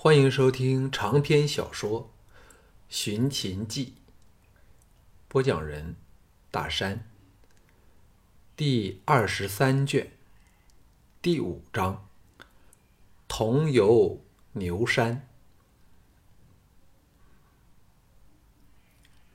[0.00, 2.02] 欢迎收听长篇小说
[2.88, 3.86] 《寻秦记》，
[5.26, 5.96] 播讲人：
[6.52, 7.04] 大山。
[8.54, 10.12] 第二十三卷，
[11.20, 12.06] 第五章：
[13.26, 14.22] 同游
[14.52, 15.28] 牛山。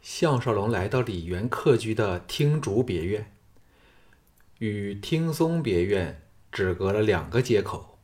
[0.02, 3.36] 项少龙来到李元客居的听竹别院，
[4.60, 8.00] 与听松别院只隔了两个街口，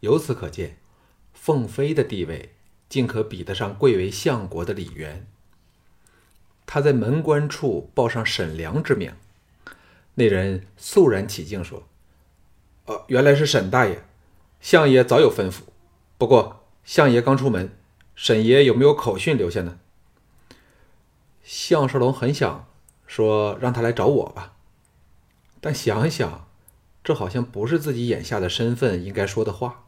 [0.00, 0.76] 由此可见。
[1.42, 2.54] 凤飞的地位
[2.86, 5.26] 竟可比得上贵为相国的李渊。
[6.66, 9.14] 他在门关处报上沈良之名，
[10.16, 11.84] 那人肃然起敬说
[12.84, 14.04] ：“呃，原来是沈大爷，
[14.60, 15.60] 相爷早有吩咐。
[16.18, 17.74] 不过相爷刚出门，
[18.14, 19.78] 沈爷有没有口讯留下呢？”
[21.42, 22.68] 项少龙很想
[23.06, 24.56] 说让他来找我吧，
[25.62, 26.46] 但想想，
[27.02, 29.86] 这好像不是自己眼下的身份应该说的话，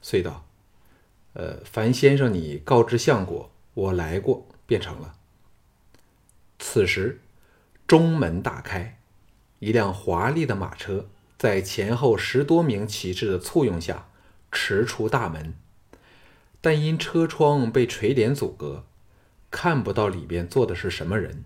[0.00, 0.45] 遂道。
[1.38, 5.16] 呃，樊先生，你告知相国，我来过，便成了。
[6.58, 7.20] 此时，
[7.86, 8.98] 中门大开，
[9.58, 14.08] 一辆华丽的马车在前后十多名骑士的簇拥下
[14.50, 15.52] 驰出大门，
[16.62, 18.86] 但因车窗被垂帘阻隔，
[19.50, 21.44] 看不到里边坐的是什么人。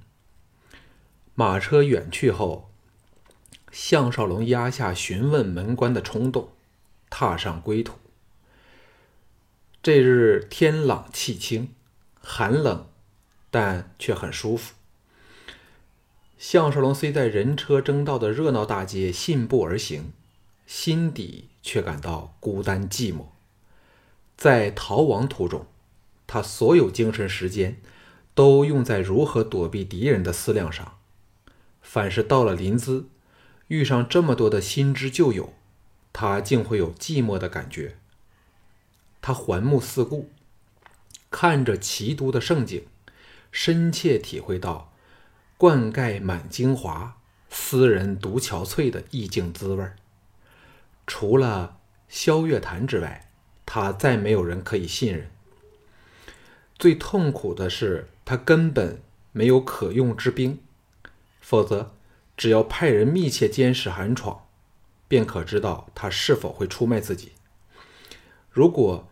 [1.35, 2.71] 马车远去后，
[3.73, 6.51] 项少龙压下询问门关的冲动，
[7.11, 7.99] 踏上归途。
[9.83, 11.71] 这日天朗气清，
[12.21, 12.87] 寒冷，
[13.51, 14.75] 但却很舒服。
[16.37, 20.13] 项少龙虽在人车争道的热闹大街信步而行，
[20.67, 23.29] 心底却感到孤单寂寞。
[24.37, 25.67] 在逃亡途中，
[26.27, 27.81] 他所有精神时间
[28.35, 30.99] 都用在如何躲避敌人的思量上。
[31.81, 33.05] 凡是到了临淄，
[33.69, 35.55] 遇上这么多的新知旧友，
[36.13, 37.97] 他竟会有寂寞的感觉。
[39.23, 40.31] 他环目四顾，
[41.31, 42.85] 看着齐都的盛景，
[43.53, 44.93] 深切体会到
[45.59, 49.85] “灌溉满京华，斯人独憔悴”的意境滋味
[51.07, 51.79] 除了
[52.09, 53.31] 萧月潭之外，
[53.67, 55.31] 他再没有人可以信任。
[56.79, 60.59] 最痛苦的是，他根本没有可用之兵，
[61.41, 61.93] 否则，
[62.37, 64.47] 只要派人密切监视韩闯，
[65.07, 67.33] 便可知道他是否会出卖自己。
[68.51, 69.10] 如果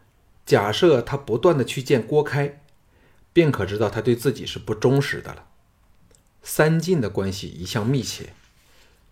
[0.49, 2.63] 假设他不断的去见郭开，
[3.35, 5.45] 便可知道他对自己是不忠实的了。
[6.43, 8.33] 三晋的关系一向密切，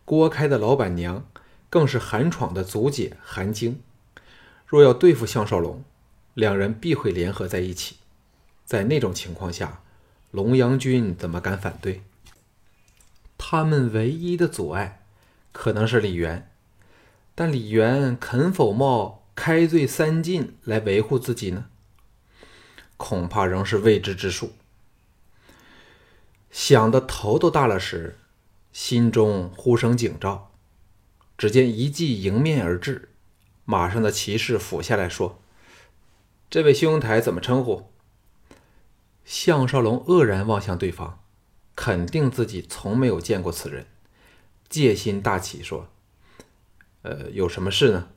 [0.06, 1.28] 郭开的老板娘
[1.68, 3.82] 更是韩闯的族姐韩晶。
[4.66, 5.84] 若要对付项少龙，
[6.32, 7.96] 两人必会联合在一起。
[8.64, 9.82] 在那种情况下，
[10.30, 12.00] 龙阳君怎么敢反对？
[13.36, 15.02] 他们唯一的阻碍
[15.52, 16.50] 可能是李元，
[17.34, 19.25] 但李元肯否冒？
[19.36, 21.66] 开罪三晋来维护自己呢？
[22.96, 24.54] 恐怕仍是未知之数。
[26.50, 28.18] 想的头都大了时，
[28.72, 30.50] 心中忽生警兆。
[31.36, 33.10] 只见一骑迎面而至，
[33.66, 35.38] 马上的骑士俯下来说
[36.48, 37.90] ：“这位兄台怎么称呼？”
[39.22, 41.20] 项少龙愕然望向对方，
[41.74, 43.86] 肯定自己从没有见过此人，
[44.70, 45.90] 戒心大起，说
[47.02, 48.08] ：“呃，有什么事呢？”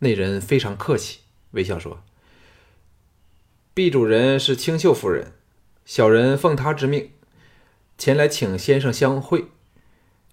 [0.00, 1.20] 那人非常客气，
[1.52, 2.02] 微笑说
[3.72, 5.32] ：“毕主人是清秀夫人，
[5.84, 7.10] 小人奉他之命
[7.96, 9.46] 前来请先生相会。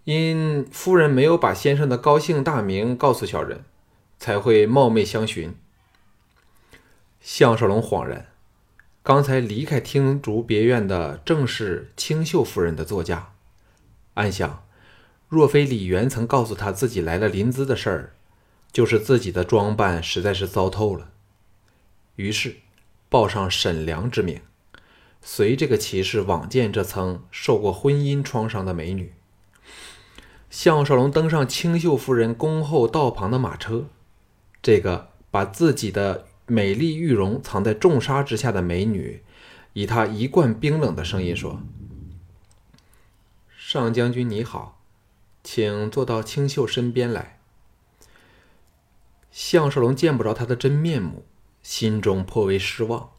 [0.05, 3.65] 因夫人没有把先生的高姓大名告诉小人，
[4.17, 5.53] 才会冒昧相询。”
[7.19, 8.27] 项少龙恍然，
[9.03, 13.33] 刚才离开听竹别院的正是清秀夫人的座驾，
[14.13, 14.63] 暗想：
[15.27, 18.13] 若非李元曾告诉他自己来了临淄的事儿。
[18.77, 21.09] 就是自己的装扮实在是糟透了，
[22.15, 22.57] 于是
[23.09, 24.39] 报上沈良之名，
[25.19, 29.13] 随这个骑士往见这曾受过婚姻创伤的美女。
[30.51, 33.87] 项少龙登上清秀夫人恭候道旁的马车，
[34.61, 39.23] 这个把自己的美丽玉容藏在重纱之下的美女，
[39.73, 41.63] 以她一贯冰冷的声音说
[43.57, 44.79] ：“上将军你好，
[45.43, 47.33] 请坐到清秀身边来。”
[49.39, 51.23] 项少龙见不着他的真面目，
[51.61, 53.11] 心中颇为失望，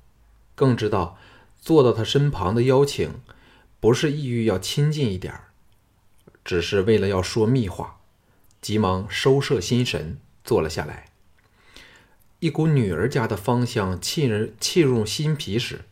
[0.56, 1.16] 更知道
[1.60, 3.20] 坐到他身旁的邀请，
[3.78, 5.44] 不是意欲要亲近一点儿，
[6.44, 8.00] 只是为了要说密话，
[8.60, 11.12] 急忙收摄心神，坐了下来。
[12.40, 15.84] 一股女儿家的芳香沁人沁入心脾时，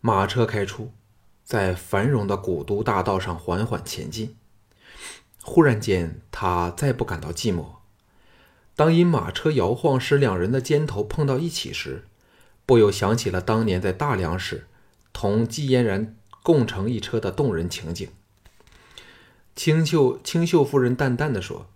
[0.00, 0.90] 马车开出，
[1.44, 4.34] 在繁荣的古都大道上缓缓前进。
[5.40, 7.81] 忽然间，他再不感到寂寞。
[8.74, 12.04] 当因马车摇晃使两人的肩头碰到一起时，
[12.64, 14.66] 不由想起了当年在大梁时
[15.12, 18.08] 同季嫣然共乘一车的动人情景。
[19.54, 21.68] 清秀清秀夫人淡淡的说：“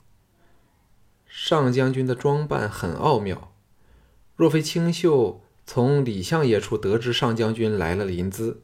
[1.28, 3.52] 上将军的装扮很奥妙，
[4.34, 8.56] 若非清秀从李相爷处得知上将军来了临淄，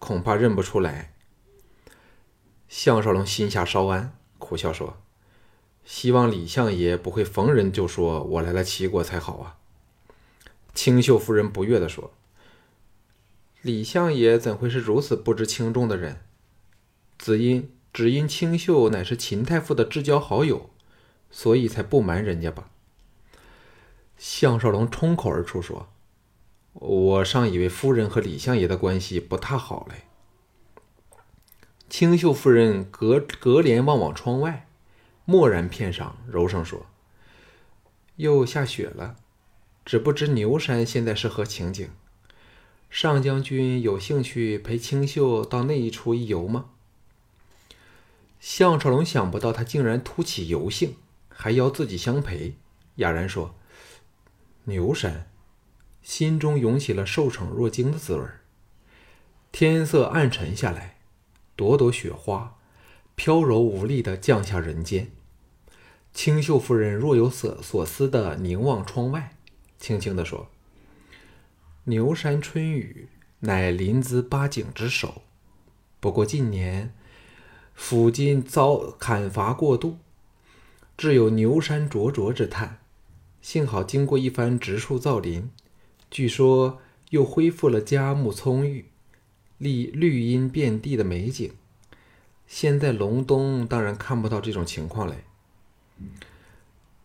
[0.00, 1.12] 恐怕认不出来。”
[2.68, 4.96] 项少龙心下稍安，苦笑说
[5.86, 9.56] ：“希望李相爷不会逢人就说我来了齐国才好啊。”
[10.74, 12.12] 清秀夫人不悦地说
[13.62, 16.20] ：“李相爷怎会是如此不知轻重的人？
[17.16, 20.68] 只因只因清秀乃是秦太傅的至交好友，
[21.30, 22.68] 所以才不瞒人家吧？”
[24.18, 25.88] 项少龙冲口而出说
[26.74, 30.02] ：“我尚以为夫人和李相爷的关系不太好嘞。”
[31.88, 34.65] 清秀夫人隔隔帘望望窗外，
[35.26, 36.86] 默然片上，柔声说
[38.16, 39.16] ：“又下雪了，
[39.84, 41.90] 只不知牛山现在是何情景？
[42.88, 46.70] 上将军有兴趣陪清秀到那一处一游吗？”
[48.40, 50.94] 项少龙想不到他竟然突起游兴，
[51.28, 52.54] 还邀自己相陪，
[52.94, 53.56] 哑然说
[54.64, 55.28] ：“牛山。”
[56.02, 58.24] 心中涌起了受宠若惊的滋味。
[59.50, 60.98] 天色暗沉下来。
[61.56, 62.55] 朵朵雪花
[63.16, 65.10] 飘柔无力的降下人间。
[66.14, 69.36] 清秀夫人若有所所思的凝望窗外，
[69.78, 70.48] 轻轻地说
[71.84, 73.08] ：“牛山春雨
[73.40, 75.22] 乃临淄八景之首，
[75.98, 76.94] 不过近年
[77.74, 79.98] 附近遭砍伐过度，
[80.96, 82.78] 致有牛山灼灼之叹。
[83.42, 85.50] 幸好经过一番植树造林，
[86.10, 86.80] 据说
[87.10, 88.86] 又恢复了佳木葱郁。”
[89.58, 91.50] 绿绿荫遍地的美景，
[92.46, 95.24] 现在隆冬当然看不到这种情况嘞。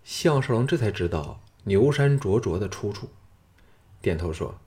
[0.03, 3.09] 项少龙这才知道牛山灼灼的出处，
[4.01, 4.59] 点头说：“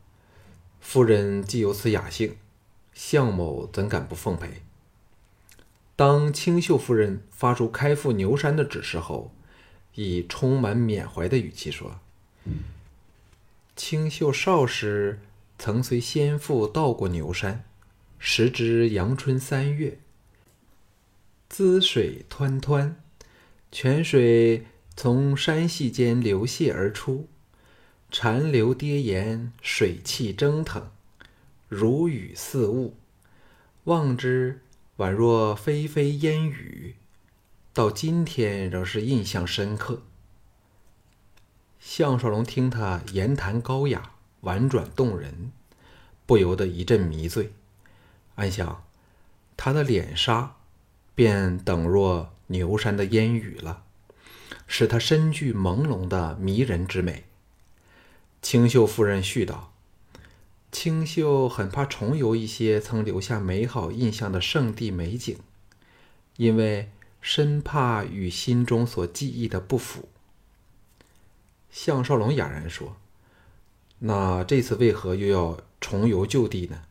[0.80, 2.36] 夫人既有此雅兴，
[2.92, 4.62] 项某怎敢不奉陪？”
[5.96, 9.32] 当清秀夫人发出开赴牛山的指示后，
[9.94, 12.00] 以充满缅怀的语气说
[13.76, 15.20] ：“清秀少时
[15.58, 17.64] 曾随先父到过牛山。”
[18.26, 19.98] 时值阳春三月，
[21.56, 22.94] 滋水湍湍，
[23.70, 24.66] 泉水
[24.96, 27.28] 从山隙间流泻而出，
[28.10, 30.90] 潺流跌岩，水汽蒸腾，
[31.68, 32.96] 如雨似雾，
[33.84, 34.62] 望之
[34.96, 36.96] 宛若霏霏烟雨，
[37.72, 40.02] 到今天仍是印象深刻。
[41.78, 44.10] 项少龙听他言谈高雅，
[44.40, 45.52] 婉转动人，
[46.26, 47.52] 不由得一阵迷醉。
[48.34, 48.82] 暗想，
[49.56, 50.56] 他的脸纱
[51.14, 53.84] 便等若牛山的烟雨了，
[54.66, 57.24] 使他身具朦胧的迷人之美。
[58.42, 59.72] 清秀夫人絮道
[60.70, 65.38] ：“清秀很怕重游一些曾留下美好印象的圣地美景，
[66.36, 66.90] 因为
[67.20, 70.08] 深怕与心中所记忆的不符。”
[71.70, 72.96] 项少龙哑然说
[74.00, 76.82] ：“那这次为何又要重游旧地呢？”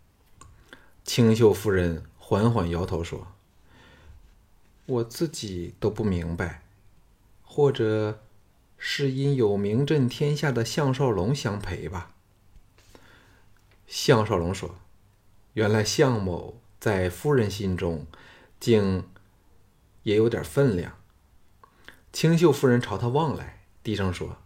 [1.05, 3.27] 清秀夫人缓缓摇头说
[4.85, 6.61] ：“我自己都不明白，
[7.43, 8.21] 或者
[8.77, 12.11] 是因有名震天下的项少龙相陪吧。”
[13.87, 14.75] 项少龙说
[15.53, 18.05] ：“原来项某在夫人心中，
[18.59, 19.07] 竟
[20.03, 20.97] 也有点分量。”
[22.11, 24.37] 清秀夫人朝他望来，低声说：“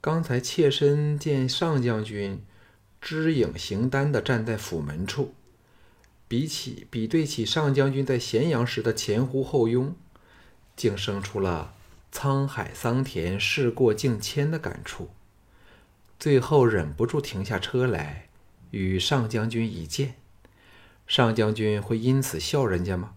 [0.00, 2.44] 刚才妾身见上将军
[3.00, 5.34] 知影形单的站在府门处。”
[6.30, 9.96] 比起比对起上将军在咸阳时的前呼后拥，
[10.76, 11.74] 竟生出了
[12.12, 15.10] 沧海桑田、事过境迁的感触。
[16.20, 18.28] 最后忍不住停下车来
[18.70, 20.14] 与上将军一见，
[21.04, 23.14] 上将军会因此笑人家吗？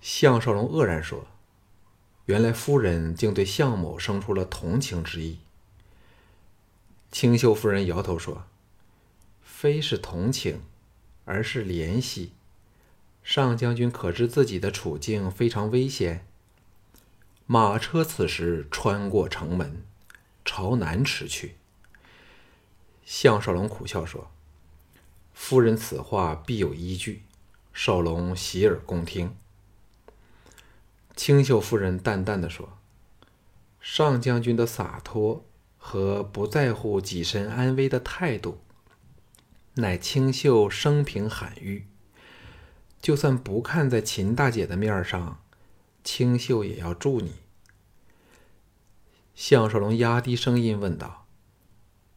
[0.00, 1.26] 项少龙愕然说
[2.26, 5.40] ：“原来夫人竟对项某生出了同情之意。”
[7.10, 8.44] 清秀夫人摇头说
[9.42, 10.60] ：“非是同情。”
[11.26, 12.32] 而是怜惜，
[13.22, 16.26] 上将军可知自己的处境非常危险。
[17.46, 19.84] 马车此时穿过城门，
[20.44, 21.56] 朝南驰去。
[23.04, 24.30] 项少龙苦笑说
[25.34, 27.22] ：“夫人此话必有依据，
[27.72, 29.36] 少龙洗耳恭听。”
[31.14, 32.78] 清秀夫人淡淡的说
[33.80, 35.44] ：“上将军的洒脱
[35.78, 38.60] 和不在乎己身安危的态度。”
[39.78, 41.86] 乃清秀生平罕遇，
[43.02, 45.42] 就算不看在秦大姐的面上，
[46.02, 47.34] 清秀也要助你。
[49.34, 51.26] 项少龙压低声音问道：“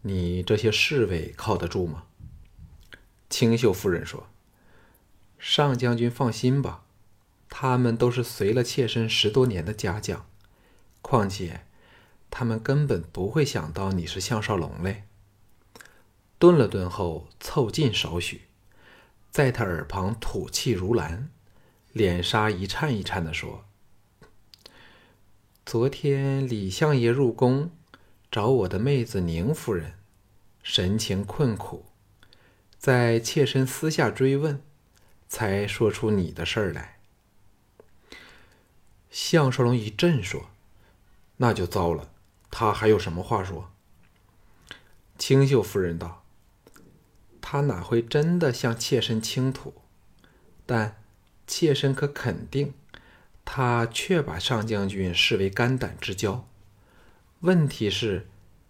[0.03, 2.05] 你这些侍卫靠得住吗？”
[3.29, 4.29] 清秀夫人说
[5.37, 6.85] ：“上将军放心吧，
[7.49, 10.25] 他们都是随了妾身十多年的家将，
[11.01, 11.65] 况且
[12.31, 15.03] 他们根本不会想到你是项少龙嘞。”
[16.39, 18.43] 顿了顿后，凑近少许，
[19.29, 21.29] 在他耳旁吐气如兰，
[21.91, 23.65] 脸纱一颤一颤的说。
[25.65, 27.71] 昨天李相爷入宫，
[28.31, 29.95] 找我的妹子宁夫人，
[30.63, 31.87] 神情困苦，
[32.77, 34.63] 在妾身私下追问，
[35.27, 36.99] 才说出你的事儿来。
[39.11, 40.49] 项少龙一震，说
[41.35, 42.09] ：“那就糟了，
[42.49, 43.71] 他还有什么话说？”
[45.19, 46.18] 清秀夫人道
[47.51, 49.73] ：“他哪会真的向妾身倾吐？
[50.67, 50.97] 但
[51.47, 52.75] 妾身可肯定。”
[53.43, 56.47] 他却把上将军视为肝胆之交。
[57.39, 58.27] 问题是，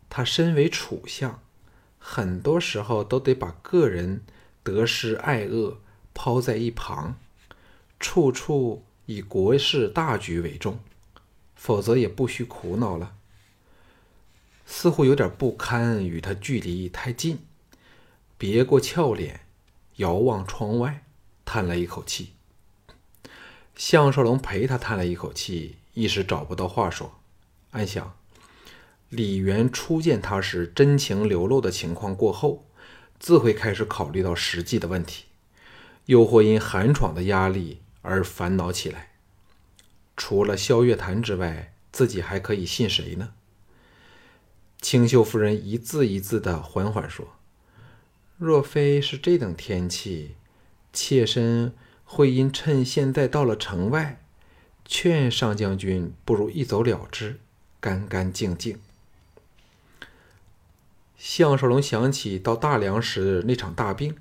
[0.09, 1.41] 他身为储相，
[1.97, 4.21] 很多时候都得把个人
[4.63, 5.81] 得失爱恶
[6.13, 7.17] 抛在一旁，
[7.99, 10.79] 处处以国事大局为重，
[11.53, 13.17] 否则也不需苦恼了。
[14.65, 17.39] 似乎有点不堪与他距离太近，
[18.39, 19.41] 别过俏脸，
[19.97, 21.03] 遥望窗外，
[21.43, 22.31] 叹了一口气。
[23.75, 27.19] 项少龙陪他叹了一口气，一时找不到话说，
[27.71, 28.15] 暗想：
[29.09, 32.65] 李元初见他时真情流露的情况过后，
[33.19, 35.25] 自会开始考虑到实际的问题，
[36.05, 39.09] 又或因寒闯的压力而烦恼起来。
[40.15, 43.33] 除了萧月潭之外，自己还可以信谁呢？
[44.79, 47.27] 清秀夫人一字一字的缓缓说
[48.39, 50.35] ：“若非是这等天气，
[50.91, 51.75] 妾身……”
[52.11, 54.19] 会因趁现在到了城外，
[54.83, 57.39] 劝上将军不如一走了之，
[57.79, 58.79] 干干净净。
[61.15, 64.15] 项少龙想起到大梁时那场大病，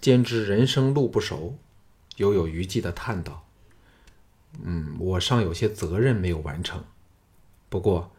[0.00, 1.56] 兼知人生路不熟，
[2.16, 3.46] 犹有余悸的叹道
[4.60, 6.82] ：“嗯，我尚有些责任没有完成。
[7.68, 8.10] 不过，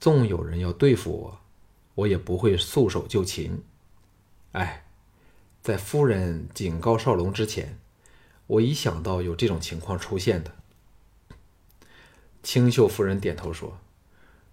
[0.00, 1.40] 纵有人要对付我，
[1.96, 3.62] 我也不会束手就擒。
[4.54, 4.84] 哎，
[5.62, 7.78] 在夫人警告少龙之前。”
[8.46, 10.52] 我一想到有这种情况出现的，
[12.42, 13.78] 清秀夫人点头说：“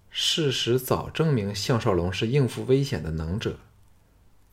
[0.09, 3.59] 事实早证明项少龙是应付危险的能者。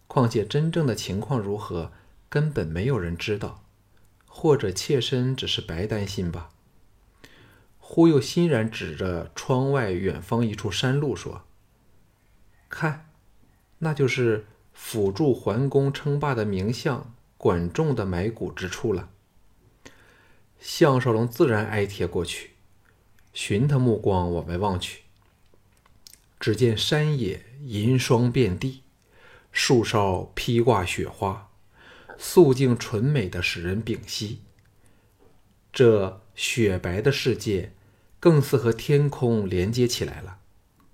[0.09, 1.93] 况且真正的情况如何，
[2.29, 3.63] 根本没有人知道，
[4.27, 6.51] 或者妾身只是白担心吧。”
[7.79, 11.45] 忽又欣然指着窗外远方一处山路说
[12.69, 13.09] ：“看，
[13.79, 14.47] 那就是
[14.81, 19.11] 辅助桓公称霸的名相管仲的埋骨之处了。”
[20.59, 22.53] 项少龙自然挨贴过去，
[23.33, 25.03] 循他目光往外望去，
[26.41, 28.83] 只见山野银霜遍地，
[29.53, 31.51] 树梢披挂雪花，
[32.17, 34.41] 素净纯美的使人屏息。
[35.73, 37.73] 这雪白的世界，
[38.19, 40.39] 更似和天空连接起来了，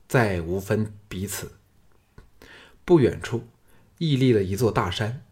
[0.09, 1.53] 再无分彼此。
[2.85, 3.45] 不远处，
[3.99, 5.23] 屹立了一座大山，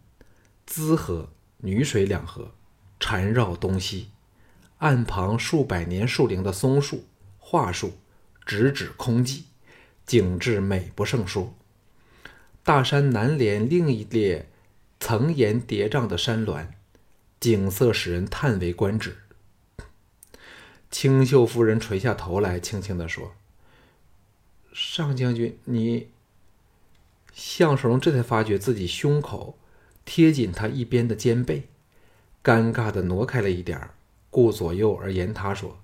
[0.67, 2.53] 资河、女水两河
[3.01, 4.11] 缠绕东西。
[4.79, 7.05] 岸旁数百年树龄的松树、
[7.39, 7.99] 桦树
[8.45, 9.43] 直指空寂，
[10.05, 11.55] 景致美不胜说。
[12.65, 14.49] 大山南连另一列
[14.99, 16.75] 层岩叠嶂的山峦，
[17.41, 19.19] 景色使人叹为观止。
[20.91, 23.35] 清秀夫人垂下头来，轻轻地说
[24.73, 26.09] ：“上将军，你……”
[27.33, 29.59] 项少龙这才发觉自己胸口
[30.05, 31.69] 贴紧他一边的肩背，
[32.43, 33.95] 尴尬的挪开了一点儿。
[34.31, 35.79] 顾左右而言他，说：“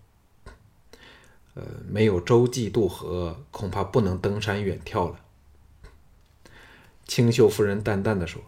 [1.54, 5.20] 呃，没有舟楫渡河，恐怕不能登山远眺了。”
[7.06, 8.42] 清秀夫人淡淡的说：“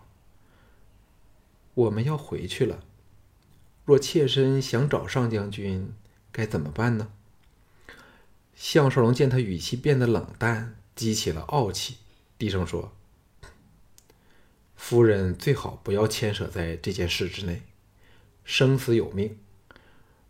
[1.74, 2.82] 我们要回去了。
[3.84, 5.92] 若妾身想找上将军，
[6.32, 7.10] 该怎么办呢？”
[8.56, 11.96] 项少龙见他语气变得冷淡，激起了傲气，
[12.40, 12.90] 低声说
[14.74, 17.64] ：“夫人最好不要牵扯在这件事之内，
[18.44, 19.38] 生死有命。”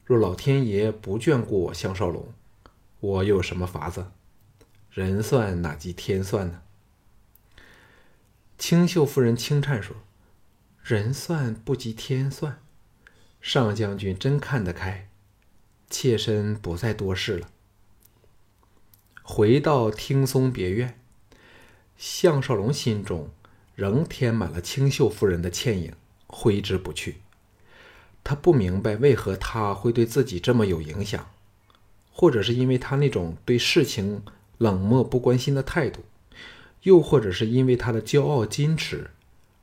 [0.05, 2.35] 若老天爷不眷顾我项少龙，
[2.99, 4.11] 我又有什么法子？
[4.91, 6.63] 人算哪及天算呢？
[8.59, 9.95] 清秀夫人轻颤说
[10.83, 12.61] ：“人算不及天算，
[13.41, 15.09] 上将军真看得开。
[15.89, 17.49] 妾身不再多事了。”
[19.23, 21.00] 回到听松别院，
[22.03, 23.29] 项少龙心中
[23.75, 25.93] 仍填满了清秀夫人的倩影，
[26.27, 27.17] 挥之不去。
[28.25, 31.29] 他不明白为何他会对自己这么有影响，
[32.11, 34.23] 或者是因为他那种对事情
[34.57, 36.07] 冷漠不关心的态度，
[36.85, 39.11] 又或者是因为他的骄傲矜持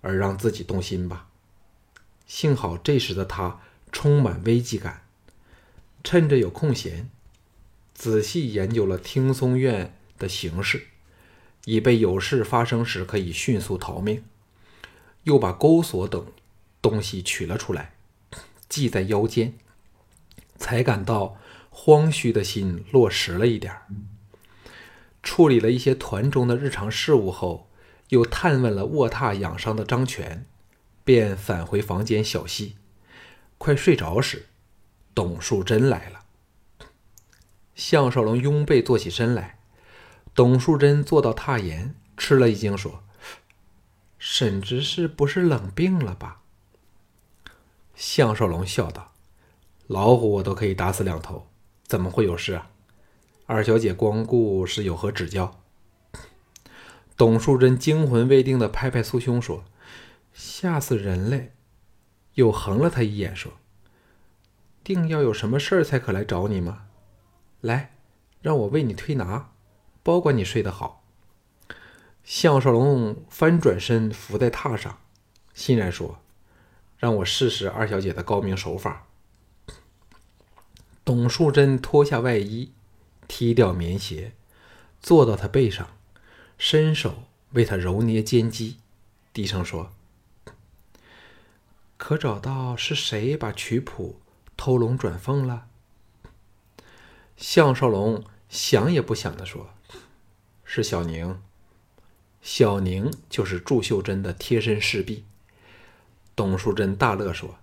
[0.02, 1.30] 而让自己动心吧。
[2.28, 5.02] 幸好这时的他充满危机感，
[6.04, 7.10] 趁着有空闲，
[7.96, 10.86] 仔细研究了听松院的形势，
[11.68, 14.24] 以备有事发生时可以迅速逃命。
[15.24, 16.26] 又把钩索等
[16.82, 17.92] 东西取了出来，
[18.70, 19.54] 系在腰间，
[20.56, 21.38] 才感到
[21.70, 23.86] 慌虚的心落实了一点儿。
[25.22, 27.70] 处理了一些团中的日常事务后，
[28.10, 30.46] 又探问了卧榻养伤的张全，
[31.04, 32.78] 便返回房间小息。
[33.58, 34.46] 快睡着时，
[35.14, 36.22] 董树贞来了。
[37.76, 39.57] 项少龙拥被坐起身来，
[40.38, 43.04] 董树贞坐到榻沿，吃了一惊，说。
[44.20, 46.42] 沈执事不是冷病了吧？
[47.96, 49.14] 项少龙笑道
[49.88, 51.48] ：“老虎我都可以打死两头，
[51.88, 52.70] 怎么会有事啊？
[53.48, 55.60] 二小姐光顾是有何指教？”
[57.18, 59.66] 董淑贞惊魂未定的拍拍苏胸说
[60.36, 61.54] ：“吓死人嘞！”
[62.36, 63.54] 又横了他一眼说
[64.86, 66.86] ：“定要有什么事儿才可来找你吗？
[67.62, 67.96] 来，
[68.44, 69.50] 让我为你推拿，
[70.08, 71.04] 包管你睡得好。”
[72.24, 75.00] 项少龙翻转身伏在榻上，
[75.54, 76.20] 欣然说
[76.98, 79.06] ：“让我试试二小姐的高明手法。”
[81.04, 82.72] 董树贞脱下外衣，
[83.28, 84.32] 踢掉棉鞋，
[85.02, 85.90] 坐到他背上，
[86.58, 88.78] 伸手为他揉捏肩肌，
[89.34, 89.92] 低声说
[91.98, 94.22] ：“可找到是谁把曲谱
[94.56, 95.68] 偷龙转凤了？”
[97.36, 99.70] 项少龙想也不想的说
[100.68, 101.42] ：“是小宁。”
[102.40, 105.26] 小宁就是祝秀珍的贴身侍婢。
[106.36, 107.58] 董淑珍大乐说：“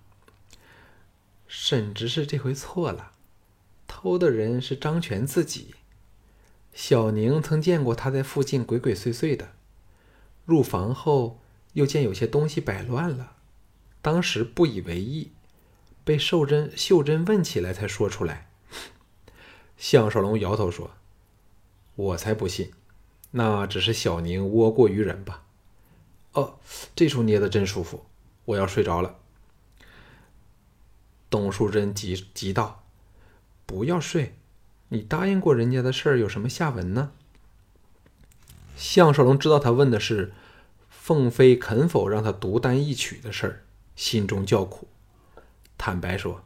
[1.47, 3.13] 沈执事这回错了，
[3.87, 5.77] 偷的人是张全自己。
[6.73, 9.53] 小宁曾见过他在附近鬼鬼祟祟的，
[10.45, 11.41] 入房后
[11.75, 13.37] 又见有些东西摆乱了，
[14.03, 15.31] 当时不以为意，
[16.05, 18.51] 被秀珍秀珍问起来才说出来。
[19.79, 20.91] ”项少龙摇头说
[21.95, 22.73] ：“我才不信。”
[23.37, 25.43] 那只是小宁窝过于人吧？
[26.35, 26.55] 哦，
[26.95, 28.05] 这处捏的真舒服，
[28.45, 29.17] 我要睡着了。
[31.29, 32.85] 董淑贞急急道
[33.67, 34.37] ：“不要睡，
[34.91, 37.11] 你答应过人家的事儿有什么下文呢？”
[38.79, 40.33] 项少龙知道他问的是
[40.89, 43.65] 凤飞肯否让他独担一曲的事儿，
[43.97, 44.87] 心中叫苦，
[45.77, 46.45] 坦白说：“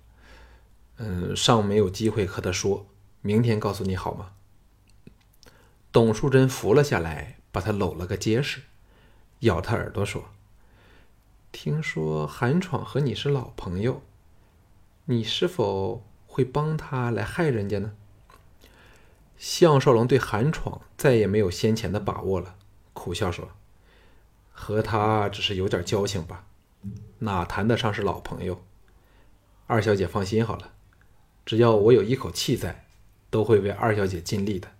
[0.96, 2.86] 嗯，尚没有机会和他说，
[3.20, 4.32] 明天告诉你好吗？”
[5.90, 8.62] 董淑贞扶了下来，把他搂了个结实，
[9.40, 10.26] 咬他耳朵说
[11.50, 14.02] ：“听说韩闯和你是老朋友，
[15.06, 17.92] 你是否会帮他来害人家呢？”
[19.38, 22.56] 项少龙对韩闯再也没有先前的把握了，
[22.92, 23.48] 苦笑说
[24.52, 26.44] ：“和他只是有点交情吧，
[27.20, 28.62] 哪谈得上是老朋友？
[29.66, 30.72] 二小姐放心好了，
[31.46, 32.84] 只要我有一口气在，
[33.30, 34.72] 都会为二小姐尽力的。”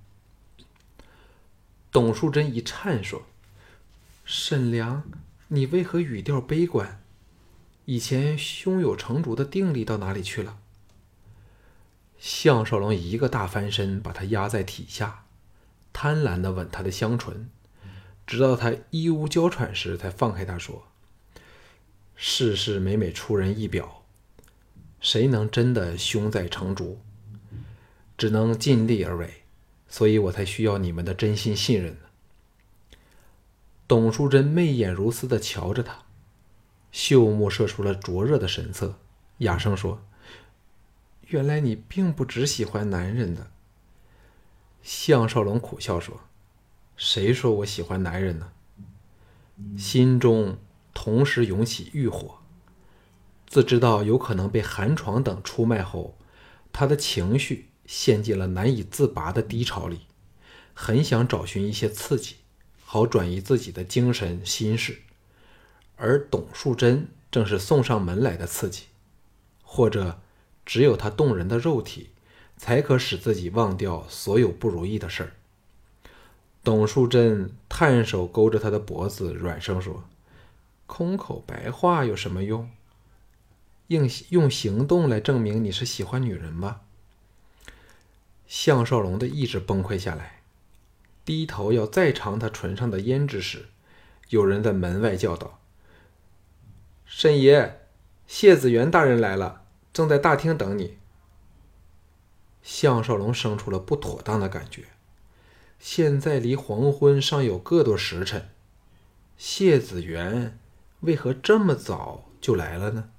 [1.99, 3.27] 董淑贞一颤说
[4.25, 5.03] ：“沈良，
[5.49, 7.03] 你为何语调悲观？
[7.87, 10.59] 以前胸有成竹的定力到哪里去了？”
[12.17, 15.25] 项少龙一个大翻身，把他压在体下，
[15.93, 17.51] 贪婪的吻他的香唇，
[18.25, 20.87] 直到他衣呜娇喘时，才放开他说
[22.15, 24.05] ：“世事每每出人意表，
[25.01, 27.01] 谁能真的胸在成竹？
[28.17, 29.38] 只能尽力而为。”
[29.88, 32.01] 所以我才需要你们的真心信任呢。
[33.87, 36.03] 董淑贞媚眼如丝的瞧着他，
[36.92, 38.98] 秀目射出了灼热的神色，
[39.38, 40.03] 哑声说
[41.29, 43.51] ：“原来你并不只喜欢男人的。”
[44.83, 46.20] 项少龙苦笑说
[46.96, 48.53] ：“谁说我喜欢男人呢？”
[49.77, 50.59] 心中
[50.92, 52.38] 同时涌起欲火，
[53.46, 56.16] 自知道有可能被韩闯等出卖后，
[56.72, 57.68] 他的情绪。
[57.88, 60.03] 陷进了难以自拔的低潮里，
[60.74, 62.37] 很想找寻一些刺激，
[62.85, 65.01] 好转移自己的精神心事。
[65.96, 68.85] 而董树贞正是送上门来的刺激，
[69.62, 70.20] 或者
[70.66, 72.11] 只有他动人的肉体，
[72.59, 75.33] 才可使自己忘掉所有不如意的事儿。
[76.62, 80.05] 董树贞探手勾着他的脖子，软声说
[80.87, 82.70] ：“空口白话有什么用？
[83.87, 86.83] 用用行动来证明你是喜欢女人吧。”
[88.49, 90.43] 项少龙的意志崩溃下来，
[91.23, 93.67] 低头要再尝他唇上的胭脂时，
[94.31, 95.61] 有人在门外叫道
[97.05, 97.83] ：“沈爷，
[98.27, 100.97] 谢子元大人来了，正在大厅等你。”
[102.63, 104.85] 项少龙生出了不妥当的感觉，
[105.79, 108.49] 现在离黄昏尚有个多时辰，
[109.37, 110.59] 谢子元
[111.01, 113.11] 为何这么早就来了呢？